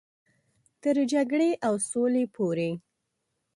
[0.81, 2.71] تر جګړې او سولې پورې.